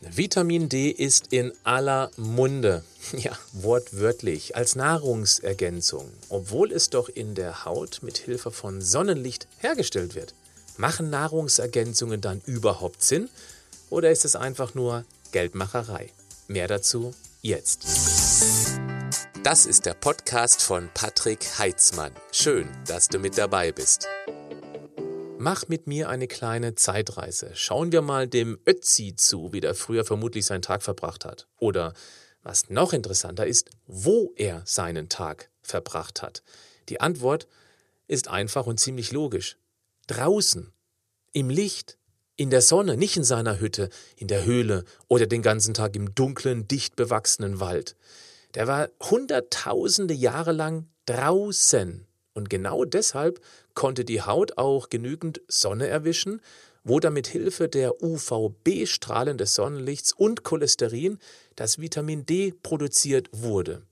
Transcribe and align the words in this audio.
Vitamin 0.00 0.70
D 0.70 0.90
ist 0.90 1.32
in 1.32 1.52
aller 1.64 2.10
Munde. 2.16 2.82
Ja, 3.12 3.36
wortwörtlich, 3.52 4.54
als 4.56 4.76
Nahrungsergänzung, 4.76 6.08
obwohl 6.28 6.70
es 6.70 6.90
doch 6.90 7.08
in 7.08 7.34
der 7.34 7.64
Haut 7.64 8.00
mit 8.02 8.18
Hilfe 8.18 8.52
von 8.52 8.80
Sonnenlicht 8.80 9.48
hergestellt 9.58 10.14
wird. 10.14 10.34
Machen 10.76 11.10
Nahrungsergänzungen 11.10 12.20
dann 12.20 12.40
überhaupt 12.46 13.02
Sinn 13.02 13.28
oder 13.88 14.10
ist 14.10 14.24
es 14.24 14.36
einfach 14.36 14.74
nur 14.74 15.04
Geldmacherei? 15.32 16.10
Mehr 16.46 16.68
dazu 16.68 17.14
jetzt. 17.42 17.84
Das 19.42 19.66
ist 19.66 19.86
der 19.86 19.94
Podcast 19.94 20.62
von 20.62 20.88
Patrick 20.94 21.58
Heitzmann. 21.58 22.12
Schön, 22.30 22.68
dass 22.86 23.08
du 23.08 23.18
mit 23.18 23.38
dabei 23.38 23.72
bist. 23.72 24.06
Mach 25.42 25.68
mit 25.68 25.86
mir 25.86 26.10
eine 26.10 26.28
kleine 26.28 26.74
Zeitreise. 26.74 27.52
Schauen 27.54 27.92
wir 27.92 28.02
mal 28.02 28.28
dem 28.28 28.58
Ötzi 28.66 29.14
zu, 29.16 29.54
wie 29.54 29.60
der 29.60 29.74
früher 29.74 30.04
vermutlich 30.04 30.44
seinen 30.44 30.60
Tag 30.60 30.82
verbracht 30.82 31.24
hat. 31.24 31.48
Oder 31.56 31.94
was 32.42 32.68
noch 32.68 32.92
interessanter 32.92 33.46
ist, 33.46 33.70
wo 33.86 34.34
er 34.36 34.60
seinen 34.66 35.08
Tag 35.08 35.48
verbracht 35.62 36.20
hat. 36.20 36.42
Die 36.90 37.00
Antwort 37.00 37.48
ist 38.06 38.28
einfach 38.28 38.66
und 38.66 38.80
ziemlich 38.80 39.12
logisch. 39.12 39.56
Draußen, 40.08 40.74
im 41.32 41.48
Licht, 41.48 41.96
in 42.36 42.50
der 42.50 42.60
Sonne, 42.60 42.98
nicht 42.98 43.16
in 43.16 43.24
seiner 43.24 43.60
Hütte, 43.60 43.88
in 44.16 44.28
der 44.28 44.44
Höhle 44.44 44.84
oder 45.08 45.24
den 45.24 45.40
ganzen 45.40 45.72
Tag 45.72 45.96
im 45.96 46.14
dunklen, 46.14 46.68
dicht 46.68 46.96
bewachsenen 46.96 47.60
Wald. 47.60 47.96
Der 48.52 48.66
war 48.66 48.90
hunderttausende 49.08 50.12
Jahre 50.12 50.52
lang 50.52 50.90
draußen. 51.06 52.06
Und 52.34 52.50
genau 52.50 52.84
deshalb 52.84 53.40
konnte 53.74 54.04
die 54.04 54.22
Haut 54.22 54.58
auch 54.58 54.88
genügend 54.88 55.40
Sonne 55.48 55.88
erwischen, 55.88 56.40
wo 56.84 57.00
damit 57.00 57.26
Hilfe 57.26 57.68
der 57.68 58.02
UVB-Strahlen 58.02 59.36
des 59.36 59.54
Sonnenlichts 59.54 60.12
und 60.12 60.44
Cholesterin 60.44 61.18
das 61.56 61.78
Vitamin 61.78 62.24
D 62.26 62.54
produziert 62.62 63.28
wurde. 63.32 63.82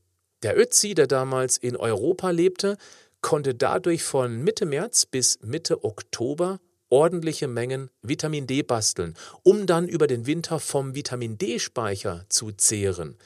Der 0.42 0.58
Ötzi, 0.58 0.94
der 0.94 1.06
damals 1.06 1.56
in 1.56 1.76
Europa 1.76 2.30
lebte, 2.30 2.76
konnte 3.20 3.54
dadurch 3.54 4.04
von 4.04 4.42
Mitte 4.42 4.66
März 4.66 5.04
bis 5.06 5.38
Mitte 5.42 5.84
Oktober 5.84 6.60
ordentliche 6.90 7.48
Mengen 7.48 7.90
Vitamin 8.02 8.46
D 8.46 8.62
basteln, 8.62 9.14
um 9.42 9.66
dann 9.66 9.88
über 9.88 10.06
den 10.06 10.26
Winter 10.26 10.58
vom 10.58 10.94
Vitamin 10.94 11.36
D-Speicher 11.36 12.24
zu 12.28 12.52
zehren. 12.52 13.16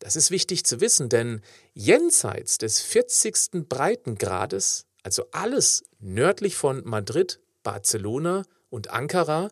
Das 0.00 0.16
ist 0.16 0.30
wichtig 0.30 0.64
zu 0.64 0.80
wissen, 0.80 1.08
denn 1.08 1.42
jenseits 1.74 2.58
des 2.58 2.80
40. 2.80 3.68
Breitengrades, 3.68 4.86
also 5.02 5.26
alles 5.30 5.84
nördlich 6.00 6.56
von 6.56 6.82
Madrid, 6.84 7.38
Barcelona 7.62 8.44
und 8.70 8.90
Ankara 8.90 9.50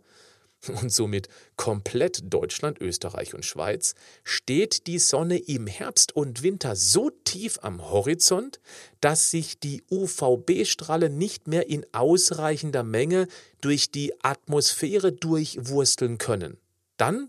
und 0.81 0.91
somit 0.91 1.29
komplett 1.57 2.33
Deutschland, 2.33 2.81
Österreich 2.81 3.35
und 3.35 3.45
Schweiz, 3.45 3.95
steht 4.25 4.87
die 4.87 4.99
Sonne 4.99 5.37
im 5.37 5.67
Herbst 5.67 6.17
und 6.17 6.43
Winter 6.43 6.77
so 6.77 7.11
tief 7.11 7.59
am 7.61 7.91
Horizont, 7.91 8.59
dass 9.03 9.31
sich 9.31 9.61
die 9.61 9.85
UVB-Strahlen 9.91 11.17
nicht 11.17 11.47
mehr 11.47 11.69
in 11.69 11.85
ausreichender 11.93 12.83
Menge 12.83 13.29
durch 13.61 13.91
die 13.91 14.13
Atmosphäre 14.25 15.13
durchwursteln 15.13 16.17
können. 16.17 16.57
Dann 16.97 17.29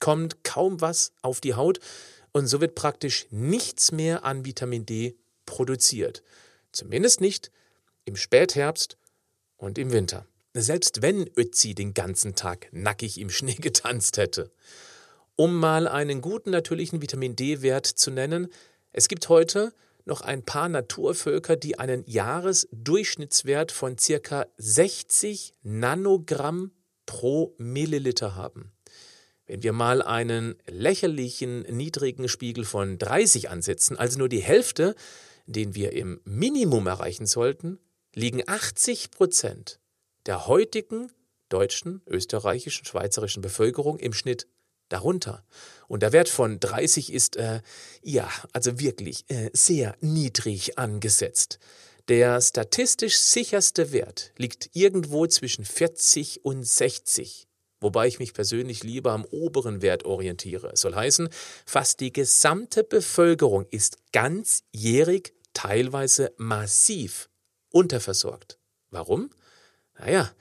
kommt 0.00 0.42
kaum 0.44 0.80
was 0.80 1.12
auf 1.22 1.40
die 1.40 1.54
Haut, 1.54 1.78
und 2.34 2.48
so 2.48 2.60
wird 2.60 2.74
praktisch 2.74 3.26
nichts 3.30 3.92
mehr 3.92 4.24
an 4.24 4.44
Vitamin 4.44 4.84
D 4.84 5.16
produziert. 5.46 6.22
Zumindest 6.72 7.20
nicht 7.20 7.52
im 8.04 8.16
Spätherbst 8.16 8.98
und 9.56 9.78
im 9.78 9.92
Winter. 9.92 10.26
Selbst 10.52 11.00
wenn 11.00 11.30
Ötzi 11.36 11.74
den 11.74 11.94
ganzen 11.94 12.34
Tag 12.34 12.68
nackig 12.72 13.20
im 13.20 13.30
Schnee 13.30 13.54
getanzt 13.60 14.18
hätte. 14.18 14.50
Um 15.36 15.58
mal 15.58 15.86
einen 15.86 16.20
guten 16.20 16.50
natürlichen 16.50 17.00
Vitamin 17.00 17.36
D-Wert 17.36 17.86
zu 17.86 18.10
nennen, 18.10 18.48
es 18.92 19.08
gibt 19.08 19.28
heute 19.28 19.72
noch 20.04 20.20
ein 20.20 20.42
paar 20.42 20.68
Naturvölker, 20.68 21.54
die 21.56 21.78
einen 21.78 22.04
Jahresdurchschnittswert 22.06 23.70
von 23.70 23.96
circa 23.96 24.46
60 24.58 25.54
Nanogramm 25.62 26.72
pro 27.06 27.54
Milliliter 27.58 28.34
haben. 28.34 28.73
Wenn 29.46 29.62
wir 29.62 29.72
mal 29.72 30.00
einen 30.00 30.54
lächerlichen 30.66 31.62
niedrigen 31.62 32.28
Spiegel 32.28 32.64
von 32.64 32.98
30 32.98 33.50
ansetzen, 33.50 33.96
also 33.98 34.18
nur 34.18 34.28
die 34.28 34.42
Hälfte, 34.42 34.94
den 35.46 35.74
wir 35.74 35.92
im 35.92 36.20
Minimum 36.24 36.86
erreichen 36.86 37.26
sollten, 37.26 37.78
liegen 38.14 38.42
80 38.46 39.10
Prozent 39.10 39.80
der 40.26 40.46
heutigen 40.46 41.12
deutschen, 41.50 42.00
österreichischen, 42.06 42.86
schweizerischen 42.86 43.42
Bevölkerung 43.42 43.98
im 43.98 44.14
Schnitt 44.14 44.46
darunter. 44.88 45.44
Und 45.88 46.02
der 46.02 46.12
Wert 46.12 46.30
von 46.30 46.58
30 46.58 47.12
ist, 47.12 47.36
äh, 47.36 47.60
ja, 48.02 48.30
also 48.52 48.78
wirklich 48.80 49.24
äh, 49.28 49.50
sehr 49.52 49.94
niedrig 50.00 50.78
angesetzt. 50.78 51.58
Der 52.08 52.40
statistisch 52.40 53.18
sicherste 53.18 53.92
Wert 53.92 54.32
liegt 54.36 54.70
irgendwo 54.72 55.26
zwischen 55.26 55.64
40 55.64 56.44
und 56.44 56.66
60 56.66 57.46
wobei 57.84 58.08
ich 58.08 58.18
mich 58.18 58.32
persönlich 58.32 58.82
lieber 58.82 59.12
am 59.12 59.24
oberen 59.26 59.82
Wert 59.82 60.04
orientiere. 60.04 60.70
Es 60.72 60.80
soll 60.80 60.94
heißen, 60.94 61.28
fast 61.66 62.00
die 62.00 62.12
gesamte 62.12 62.82
Bevölkerung 62.82 63.66
ist 63.70 63.98
ganzjährig, 64.12 65.34
teilweise 65.52 66.32
massiv 66.36 67.28
unterversorgt. 67.70 68.58
Warum? 68.90 69.30
Naja, 69.98 70.32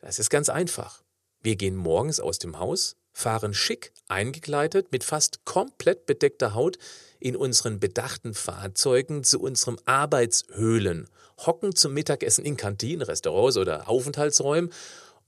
das 0.00 0.18
ist 0.18 0.28
ganz 0.28 0.48
einfach. 0.48 1.02
Wir 1.40 1.56
gehen 1.56 1.76
morgens 1.76 2.18
aus 2.18 2.38
dem 2.38 2.58
Haus, 2.58 2.96
fahren 3.12 3.54
schick 3.54 3.92
eingekleidet 4.08 4.90
mit 4.90 5.04
fast 5.04 5.44
komplett 5.44 6.04
bedeckter 6.06 6.54
Haut 6.54 6.78
in 7.20 7.36
unseren 7.36 7.78
bedachten 7.78 8.34
Fahrzeugen 8.34 9.22
zu 9.24 9.40
unseren 9.40 9.76
Arbeitshöhlen, 9.84 11.08
hocken 11.46 11.74
zum 11.74 11.94
Mittagessen 11.94 12.44
in 12.44 12.56
Kantinen, 12.56 13.02
Restaurants 13.02 13.56
oder 13.56 13.88
Aufenthaltsräumen 13.88 14.72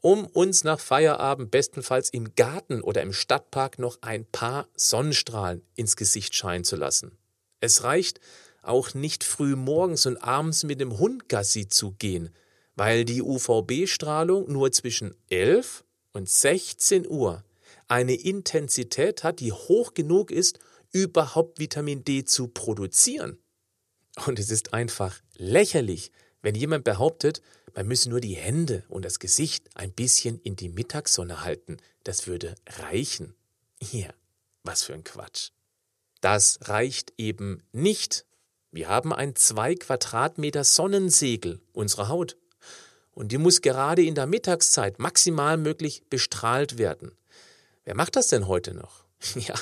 um 0.01 0.27
uns 0.27 0.65
nach 0.65 0.81
Feierabend 0.81 1.51
bestenfalls 1.51 2.11
im 2.11 2.35
Garten 2.35 2.81
oder 2.81 3.03
im 3.03 3.13
Stadtpark 3.13 3.79
noch 3.79 3.99
ein 4.01 4.25
paar 4.25 4.69
Sonnenstrahlen 4.75 5.63
ins 5.75 5.97
Gesicht 5.97 6.35
scheinen 6.35 6.65
zu 6.65 6.77
lassen. 6.77 7.19
Es 7.61 7.85
reicht 7.85 8.21
auch 8.63 8.95
nicht 8.95 9.25
früh 9.25 9.57
morgens 9.57 10.07
und 10.07 10.17
abends 10.19 10.65
mit 10.65 10.81
dem 10.81 10.99
Hund 10.99 11.29
Gassi 11.29 11.69
zu 11.69 11.93
gehen, 11.93 12.31
weil 12.77 13.05
die 13.05 13.23
UVB-Strahlung 13.23 14.51
nur 14.51 14.73
zwischen 14.73 15.15
11 15.29 15.85
und 16.13 16.29
16 16.29 17.09
Uhr 17.09 17.45
eine 17.89 18.15
Intensität 18.15 19.25
hat, 19.25 19.41
die 19.41 19.53
hoch 19.53 19.95
genug 19.95 20.31
ist, 20.31 20.59
überhaupt 20.93 21.59
Vitamin 21.59 22.05
D 22.05 22.25
zu 22.25 22.49
produzieren. 22.49 23.39
Und 24.27 24.39
es 24.39 24.51
ist 24.51 24.75
einfach 24.75 25.21
lächerlich, 25.37 26.11
wenn 26.43 26.55
jemand 26.55 26.85
behauptet, 26.85 27.43
man 27.75 27.87
müsse 27.87 28.11
nur 28.11 28.21
die 28.21 28.35
Hände 28.35 28.85
und 28.89 29.05
das 29.05 29.19
Gesicht 29.19 29.69
ein 29.75 29.93
bisschen 29.93 30.41
in 30.41 30.57
die 30.57 30.69
Mittagssonne 30.69 31.45
halten, 31.45 31.77
das 32.05 32.27
würde 32.27 32.55
reichen. 32.67 33.35
Ja, 33.93 34.09
was 34.65 34.83
für 34.83 34.95
ein 34.95 35.05
Quatsch. 35.05 35.51
Das 36.21 36.59
reicht 36.63 37.13
eben 37.17 37.63
nicht. 37.73 38.27
Wir 38.73 38.89
haben 38.89 39.13
ein 39.13 39.35
zwei 39.37 39.75
Quadratmeter 39.75 40.65
Sonnensegel, 40.65 41.61
unsere 41.73 42.09
Haut. 42.09 42.37
Und 43.13 43.33
die 43.33 43.39
muss 43.39 43.63
gerade 43.63 44.03
in 44.03 44.15
der 44.15 44.27
Mittagszeit 44.27 44.99
maximal 44.99 45.57
möglich 45.57 46.05
bestrahlt 46.09 46.79
werden. 46.79 47.13
Wer 47.85 47.97
macht 47.97 48.17
das 48.17 48.29
denn 48.29 48.47
heute 48.47 48.75
noch? 48.75 49.05
Ja, 49.35 49.55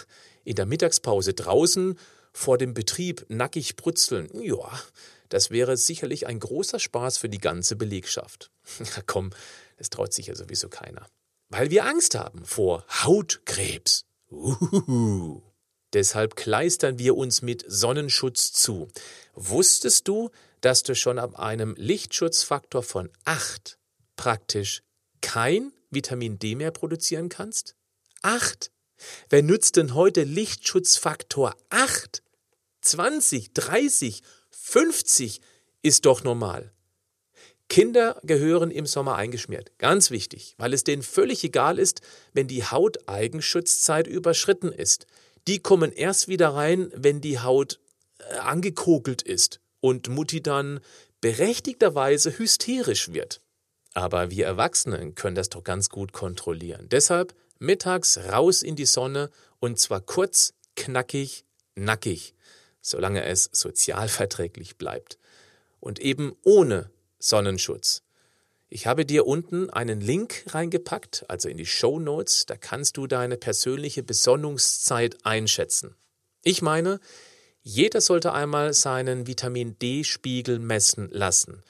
in 0.44 0.54
der 0.54 0.66
Mittagspause 0.66 1.34
draußen 1.34 1.98
vor 2.32 2.58
dem 2.58 2.74
Betrieb 2.74 3.24
nackig 3.28 3.76
brutzeln. 3.76 4.28
Ja, 4.42 4.70
das 5.28 5.50
wäre 5.50 5.76
sicherlich 5.76 6.26
ein 6.26 6.40
großer 6.40 6.78
Spaß 6.78 7.18
für 7.18 7.28
die 7.28 7.38
ganze 7.38 7.76
Belegschaft. 7.76 8.50
Na 8.78 9.02
komm, 9.06 9.30
das 9.76 9.90
traut 9.90 10.12
sich 10.12 10.26
ja 10.26 10.34
sowieso 10.34 10.68
keiner. 10.68 11.06
Weil 11.48 11.70
wir 11.70 11.86
Angst 11.86 12.14
haben 12.14 12.44
vor 12.44 12.84
Hautkrebs. 12.88 14.04
Uhuhu. 14.30 15.42
Deshalb 15.94 16.36
kleistern 16.36 16.98
wir 16.98 17.16
uns 17.16 17.40
mit 17.40 17.64
Sonnenschutz 17.66 18.52
zu. 18.52 18.88
Wusstest 19.34 20.06
du, 20.06 20.30
dass 20.60 20.82
du 20.82 20.94
schon 20.94 21.18
ab 21.18 21.38
einem 21.38 21.74
Lichtschutzfaktor 21.78 22.82
von 22.82 23.10
8 23.24 23.78
praktisch 24.16 24.82
kein 25.22 25.72
Vitamin 25.90 26.38
D 26.38 26.54
mehr 26.56 26.72
produzieren 26.72 27.30
kannst? 27.30 27.74
8! 28.22 28.70
Wer 29.28 29.42
nützt 29.42 29.76
denn 29.76 29.94
heute 29.94 30.24
Lichtschutzfaktor 30.24 31.54
8? 31.70 32.22
20, 32.80 33.52
30, 33.52 34.22
50 34.50 35.40
ist 35.82 36.06
doch 36.06 36.24
normal. 36.24 36.72
Kinder 37.68 38.18
gehören 38.24 38.70
im 38.70 38.86
Sommer 38.86 39.16
eingeschmiert. 39.16 39.72
Ganz 39.78 40.10
wichtig, 40.10 40.54
weil 40.56 40.72
es 40.72 40.84
denen 40.84 41.02
völlig 41.02 41.44
egal 41.44 41.78
ist, 41.78 42.00
wenn 42.32 42.48
die 42.48 42.64
Hauteigenschutzzeit 42.64 44.06
überschritten 44.06 44.72
ist. 44.72 45.06
Die 45.46 45.58
kommen 45.58 45.92
erst 45.92 46.28
wieder 46.28 46.50
rein, 46.50 46.90
wenn 46.94 47.20
die 47.20 47.38
Haut 47.40 47.78
äh, 48.18 48.38
angekokelt 48.38 49.22
ist 49.22 49.60
und 49.80 50.08
Mutti 50.08 50.42
dann 50.42 50.80
berechtigterweise 51.20 52.38
hysterisch 52.38 53.12
wird. 53.12 53.42
Aber 53.94 54.30
wir 54.30 54.46
Erwachsenen 54.46 55.14
können 55.14 55.34
das 55.34 55.48
doch 55.48 55.64
ganz 55.64 55.88
gut 55.88 56.12
kontrollieren. 56.12 56.88
Deshalb 56.88 57.34
Mittags 57.58 58.18
raus 58.18 58.62
in 58.62 58.76
die 58.76 58.86
Sonne 58.86 59.30
und 59.60 59.78
zwar 59.78 60.00
kurz, 60.00 60.54
knackig, 60.76 61.44
nackig, 61.74 62.34
solange 62.80 63.24
es 63.24 63.50
sozialverträglich 63.52 64.76
bleibt. 64.76 65.18
Und 65.80 65.98
eben 65.98 66.36
ohne 66.44 66.90
Sonnenschutz. 67.18 68.02
Ich 68.68 68.86
habe 68.86 69.06
dir 69.06 69.26
unten 69.26 69.70
einen 69.70 70.00
Link 70.00 70.44
reingepackt, 70.48 71.24
also 71.28 71.48
in 71.48 71.56
die 71.56 71.66
Show 71.66 71.98
Notes, 71.98 72.44
da 72.46 72.56
kannst 72.56 72.96
du 72.96 73.06
deine 73.06 73.38
persönliche 73.38 74.02
Besonnungszeit 74.02 75.24
einschätzen. 75.24 75.96
Ich 76.42 76.60
meine, 76.60 77.00
jeder 77.62 78.00
sollte 78.00 78.32
einmal 78.32 78.74
seinen 78.74 79.26
Vitamin 79.26 79.78
D-Spiegel 79.78 80.58
messen 80.58 81.08
lassen. 81.10 81.62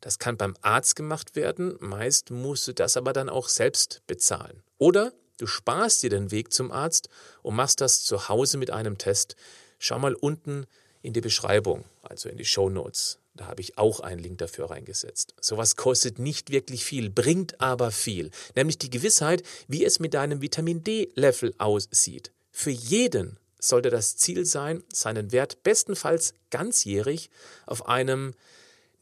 Das 0.00 0.18
kann 0.18 0.36
beim 0.36 0.54
Arzt 0.60 0.96
gemacht 0.96 1.36
werden, 1.36 1.76
meist 1.80 2.30
musst 2.30 2.68
du 2.68 2.74
das 2.74 2.96
aber 2.96 3.12
dann 3.12 3.28
auch 3.28 3.48
selbst 3.48 4.02
bezahlen. 4.06 4.62
Oder 4.78 5.12
du 5.42 5.48
sparst 5.48 6.04
dir 6.04 6.10
den 6.10 6.30
Weg 6.30 6.52
zum 6.52 6.70
Arzt 6.70 7.08
und 7.42 7.56
machst 7.56 7.80
das 7.80 8.04
zu 8.04 8.28
Hause 8.28 8.58
mit 8.58 8.70
einem 8.70 8.96
Test. 8.96 9.34
Schau 9.80 9.98
mal 9.98 10.14
unten 10.14 10.66
in 11.02 11.12
die 11.12 11.20
Beschreibung, 11.20 11.84
also 12.02 12.28
in 12.28 12.36
die 12.36 12.44
Show 12.44 12.70
Notes. 12.70 13.18
Da 13.34 13.46
habe 13.46 13.60
ich 13.60 13.76
auch 13.76 13.98
einen 13.98 14.20
Link 14.20 14.38
dafür 14.38 14.70
reingesetzt. 14.70 15.34
Sowas 15.40 15.74
kostet 15.74 16.20
nicht 16.20 16.50
wirklich 16.50 16.84
viel, 16.84 17.10
bringt 17.10 17.60
aber 17.60 17.90
viel, 17.90 18.30
nämlich 18.54 18.78
die 18.78 18.90
Gewissheit, 18.90 19.42
wie 19.66 19.84
es 19.84 19.98
mit 19.98 20.14
deinem 20.14 20.42
Vitamin 20.42 20.84
D-Level 20.84 21.54
aussieht. 21.58 22.30
Für 22.52 22.70
jeden 22.70 23.38
sollte 23.58 23.90
das 23.90 24.16
Ziel 24.16 24.44
sein, 24.44 24.84
seinen 24.92 25.32
Wert 25.32 25.64
bestenfalls 25.64 26.34
ganzjährig 26.50 27.30
auf 27.66 27.88
einem 27.88 28.34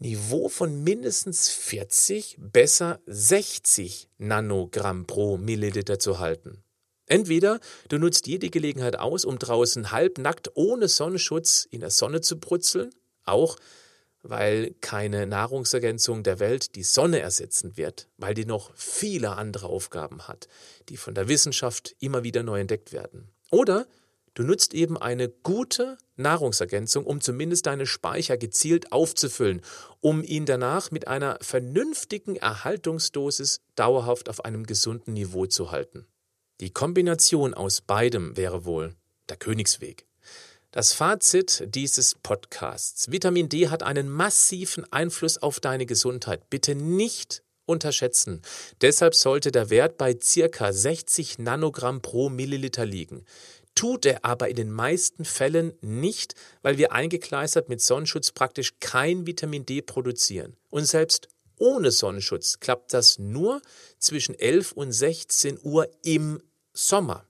Niveau 0.03 0.49
von 0.49 0.83
mindestens 0.83 1.51
40, 1.51 2.39
besser 2.39 3.01
60 3.05 4.09
Nanogramm 4.17 5.07
pro 5.07 5.37
Milliliter 5.37 5.99
zu 5.99 6.19
halten. 6.19 6.65
Entweder 7.05 7.61
du 7.89 7.99
nutzt 7.99 8.27
jede 8.27 8.49
Gelegenheit 8.49 8.99
aus, 8.99 9.27
um 9.27 9.39
draußen 9.39 9.93
halbnackt 9.93 10.53
ohne 10.55 10.89
Sonnenschutz 10.89 11.69
in 11.71 11.81
der 11.81 11.91
Sonne 11.91 12.23
zu 12.23 12.41
brutzeln, 12.41 12.95
auch 13.25 13.59
weil 14.23 14.75
keine 14.81 15.27
Nahrungsergänzung 15.27 16.23
der 16.23 16.39
Welt 16.41 16.77
die 16.77 16.83
Sonne 16.83 17.21
ersetzen 17.21 17.77
wird, 17.77 18.09
weil 18.17 18.33
die 18.33 18.47
noch 18.47 18.71
viele 18.75 19.33
andere 19.33 19.67
Aufgaben 19.67 20.29
hat, 20.29 20.49
die 20.89 20.97
von 20.97 21.15
der 21.15 21.29
Wissenschaft 21.29 21.95
immer 22.01 22.25
wieder 22.25 22.43
neu 22.43 22.61
entdeckt 22.61 22.93
werden. 22.93 23.29
Oder 23.51 23.87
du 24.35 24.43
nutzt 24.43 24.75
eben 24.75 24.97
eine 24.97 25.29
gute 25.29 25.99
Nahrungsergänzung, 26.17 27.05
um 27.05 27.21
zumindest 27.21 27.67
deine 27.67 27.87
Speicher 27.87 28.37
gezielt 28.37 28.93
aufzufüllen, 28.93 29.63
um 30.01 30.23
ihn 30.23 30.47
danach 30.47 30.91
mit 30.91 31.09
einer 31.09 31.39
vernünftigen 31.41 32.37
Erhaltungsdosis 32.37 33.61
dauerhaft 33.75 34.29
auf 34.29 34.45
einem 34.45 34.67
gesunden 34.67 35.15
Niveau 35.15 35.47
zu 35.47 35.71
halten. 35.71 36.07
Die 36.61 36.71
Kombination 36.71 37.55
aus 37.55 37.81
beidem 37.81 38.37
wäre 38.37 38.65
wohl 38.65 38.95
der 39.29 39.37
Königsweg. 39.37 40.07
Das 40.73 40.93
Fazit 40.93 41.65
dieses 41.75 42.15
Podcasts. 42.15 43.11
Vitamin 43.11 43.49
D 43.49 43.69
hat 43.69 43.83
einen 43.83 44.09
massiven 44.09 44.85
Einfluss 44.93 45.39
auf 45.39 45.59
deine 45.59 45.85
Gesundheit. 45.85 46.49
Bitte 46.49 46.77
nicht 46.77 47.43
unterschätzen. 47.67 48.43
Deshalb 48.81 49.15
sollte 49.15 49.51
der 49.51 49.71
Wert 49.71 49.97
bei 49.97 50.17
circa 50.21 50.73
60 50.73 51.39
Nanogramm 51.39 52.03
pro 52.03 52.29
Milliliter 52.29 52.85
liegen. 52.87 53.25
Tut 53.81 54.05
er 54.05 54.27
aber 54.27 54.51
in 54.51 54.57
den 54.57 54.71
meisten 54.71 55.25
Fällen 55.25 55.73
nicht, 55.81 56.35
weil 56.61 56.77
wir 56.77 56.93
eingekleistert 56.93 57.71
mit 57.71 57.81
Sonnenschutz 57.81 58.31
praktisch 58.31 58.75
kein 58.79 59.27
Vitamin 59.27 59.65
D 59.65 59.81
produzieren. 59.81 60.55
Und 60.69 60.85
selbst 60.85 61.29
ohne 61.57 61.91
Sonnenschutz 61.91 62.61
klappt 62.61 62.93
das 62.93 63.19
nur 63.19 63.63
zwischen 63.97 64.39
11 64.39 64.73
und 64.73 64.93
16 64.93 65.59
Uhr 65.63 65.89
im 66.05 66.43
Sommer. 66.75 67.25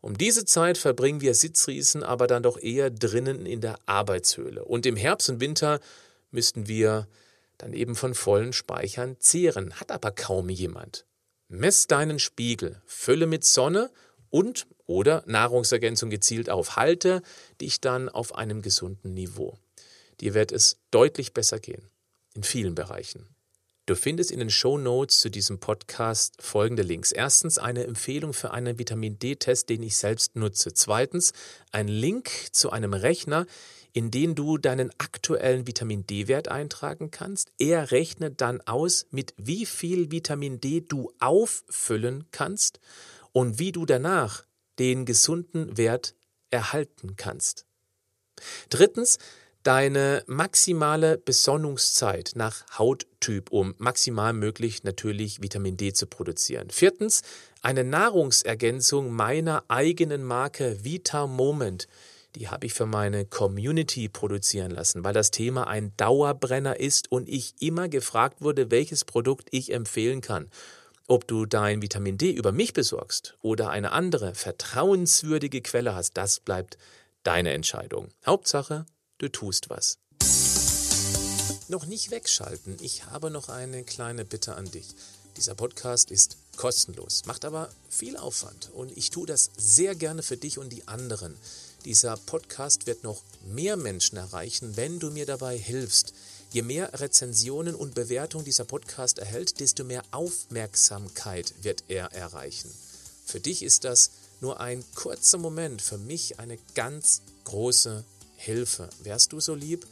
Um 0.00 0.18
diese 0.18 0.44
Zeit 0.44 0.76
verbringen 0.76 1.20
wir 1.20 1.36
Sitzriesen 1.36 2.02
aber 2.02 2.26
dann 2.26 2.42
doch 2.42 2.58
eher 2.58 2.90
drinnen 2.90 3.46
in 3.46 3.60
der 3.60 3.78
Arbeitshöhle. 3.86 4.64
Und 4.64 4.86
im 4.86 4.96
Herbst 4.96 5.30
und 5.30 5.38
Winter 5.40 5.78
müssten 6.32 6.66
wir 6.66 7.06
dann 7.58 7.74
eben 7.74 7.94
von 7.94 8.16
vollen 8.16 8.52
Speichern 8.52 9.14
zehren, 9.20 9.78
hat 9.78 9.92
aber 9.92 10.10
kaum 10.10 10.48
jemand. 10.48 11.06
Mess 11.46 11.86
deinen 11.86 12.18
Spiegel, 12.18 12.82
fülle 12.86 13.28
mit 13.28 13.44
Sonne 13.44 13.92
und 14.32 14.66
oder 14.86 15.22
Nahrungsergänzung 15.26 16.10
gezielt 16.10 16.50
auf. 16.50 16.76
Halte 16.76 17.22
dich 17.60 17.80
dann 17.80 18.08
auf 18.08 18.34
einem 18.34 18.62
gesunden 18.62 19.14
Niveau. 19.14 19.58
Dir 20.20 20.34
wird 20.34 20.50
es 20.50 20.78
deutlich 20.90 21.32
besser 21.32 21.60
gehen. 21.60 21.88
In 22.34 22.42
vielen 22.42 22.74
Bereichen. 22.74 23.28
Du 23.86 23.94
findest 23.94 24.30
in 24.30 24.38
den 24.38 24.48
Show 24.48 24.78
Notes 24.78 25.20
zu 25.20 25.28
diesem 25.28 25.58
Podcast 25.58 26.40
folgende 26.40 26.82
Links. 26.82 27.12
Erstens 27.12 27.58
eine 27.58 27.84
Empfehlung 27.84 28.32
für 28.32 28.52
einen 28.52 28.78
Vitamin 28.78 29.18
D-Test, 29.18 29.68
den 29.68 29.82
ich 29.82 29.96
selbst 29.96 30.36
nutze. 30.36 30.72
Zweitens 30.72 31.32
ein 31.72 31.88
Link 31.88 32.30
zu 32.52 32.70
einem 32.70 32.94
Rechner, 32.94 33.44
in 33.92 34.10
den 34.10 34.34
du 34.34 34.56
deinen 34.56 34.90
aktuellen 34.98 35.66
Vitamin 35.66 36.06
D-Wert 36.06 36.48
eintragen 36.48 37.10
kannst. 37.10 37.52
Er 37.58 37.90
rechnet 37.90 38.40
dann 38.40 38.60
aus, 38.62 39.06
mit 39.10 39.34
wie 39.36 39.66
viel 39.66 40.10
Vitamin 40.10 40.60
D 40.60 40.80
du 40.80 41.12
auffüllen 41.18 42.24
kannst 42.30 42.80
und 43.32 43.58
wie 43.58 43.72
du 43.72 43.86
danach 43.86 44.44
den 44.78 45.04
gesunden 45.04 45.76
Wert 45.76 46.14
erhalten 46.50 47.16
kannst. 47.16 47.66
Drittens 48.68 49.18
deine 49.62 50.24
maximale 50.26 51.18
Besonnungszeit 51.18 52.32
nach 52.34 52.64
Hauttyp, 52.78 53.50
um 53.52 53.74
maximal 53.78 54.32
möglich 54.32 54.82
natürlich 54.82 55.40
Vitamin 55.40 55.76
D 55.76 55.92
zu 55.92 56.06
produzieren. 56.06 56.70
Viertens, 56.70 57.22
eine 57.60 57.84
Nahrungsergänzung 57.84 59.12
meiner 59.12 59.64
eigenen 59.68 60.24
Marke 60.24 60.84
Vita 60.84 61.26
Moment. 61.26 61.86
Die 62.34 62.48
habe 62.48 62.66
ich 62.66 62.72
für 62.72 62.86
meine 62.86 63.26
Community 63.26 64.08
produzieren 64.08 64.70
lassen, 64.70 65.04
weil 65.04 65.12
das 65.12 65.30
Thema 65.30 65.66
ein 65.66 65.92
Dauerbrenner 65.96 66.80
ist 66.80 67.12
und 67.12 67.28
ich 67.28 67.54
immer 67.60 67.88
gefragt 67.88 68.40
wurde, 68.40 68.70
welches 68.70 69.04
Produkt 69.04 69.48
ich 69.50 69.72
empfehlen 69.72 70.22
kann. 70.22 70.48
Ob 71.12 71.28
du 71.28 71.44
dein 71.44 71.82
Vitamin 71.82 72.16
D 72.16 72.30
über 72.30 72.52
mich 72.52 72.72
besorgst 72.72 73.36
oder 73.42 73.68
eine 73.68 73.92
andere 73.92 74.34
vertrauenswürdige 74.34 75.60
Quelle 75.60 75.94
hast, 75.94 76.16
das 76.16 76.40
bleibt 76.40 76.78
deine 77.22 77.52
Entscheidung. 77.52 78.08
Hauptsache, 78.24 78.86
du 79.18 79.28
tust 79.28 79.68
was. 79.68 79.98
Noch 81.68 81.84
nicht 81.84 82.10
wegschalten, 82.10 82.78
ich 82.80 83.04
habe 83.04 83.30
noch 83.30 83.50
eine 83.50 83.84
kleine 83.84 84.24
Bitte 84.24 84.54
an 84.54 84.70
dich. 84.70 84.86
Dieser 85.36 85.54
Podcast 85.54 86.10
ist 86.10 86.38
kostenlos, 86.56 87.26
macht 87.26 87.44
aber 87.44 87.68
viel 87.90 88.16
Aufwand 88.16 88.70
und 88.72 88.96
ich 88.96 89.10
tue 89.10 89.26
das 89.26 89.50
sehr 89.58 89.94
gerne 89.94 90.22
für 90.22 90.38
dich 90.38 90.56
und 90.56 90.70
die 90.70 90.88
anderen. 90.88 91.36
Dieser 91.84 92.16
Podcast 92.16 92.86
wird 92.86 93.04
noch 93.04 93.22
mehr 93.44 93.76
Menschen 93.76 94.16
erreichen, 94.16 94.78
wenn 94.78 94.98
du 94.98 95.10
mir 95.10 95.26
dabei 95.26 95.58
hilfst. 95.58 96.14
Je 96.52 96.60
mehr 96.60 97.00
Rezensionen 97.00 97.74
und 97.74 97.94
Bewertungen 97.94 98.44
dieser 98.44 98.66
Podcast 98.66 99.18
erhält, 99.18 99.58
desto 99.58 99.84
mehr 99.84 100.02
Aufmerksamkeit 100.10 101.54
wird 101.62 101.84
er 101.88 102.12
erreichen. 102.12 102.70
Für 103.24 103.40
dich 103.40 103.62
ist 103.62 103.84
das 103.84 104.10
nur 104.42 104.60
ein 104.60 104.84
kurzer 104.94 105.38
Moment, 105.38 105.80
für 105.80 105.96
mich 105.96 106.38
eine 106.40 106.58
ganz 106.74 107.22
große 107.44 108.04
Hilfe. 108.36 108.90
Wärst 109.02 109.32
du 109.32 109.40
so 109.40 109.54
lieb, 109.54 109.86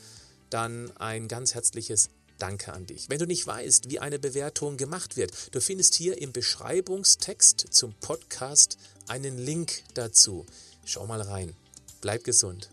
dann 0.51 0.95
ein 0.99 1.29
ganz 1.29 1.55
herzliches 1.55 2.11
Danke 2.39 2.75
an 2.75 2.85
dich. 2.85 3.09
Wenn 3.09 3.19
du 3.19 3.27
nicht 3.27 3.47
weißt, 3.47 3.89
wie 3.89 3.99
eine 3.99 4.19
Bewertung 4.19 4.77
gemacht 4.77 5.17
wird, 5.17 5.33
du 5.53 5.63
findest 5.63 5.95
hier 5.95 6.21
im 6.21 6.33
Beschreibungstext 6.33 7.69
zum 7.71 7.95
Podcast 7.95 8.77
einen 9.09 9.39
Link 9.39 9.83
dazu. 9.95 10.45
Schau 10.85 11.07
mal 11.07 11.23
rein. 11.23 11.57
Bleib 12.03 12.25
gesund, 12.25 12.69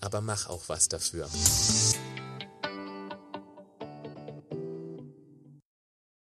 aber 0.00 0.22
mach 0.22 0.48
auch 0.48 0.68
was 0.68 0.88
dafür. 0.88 1.28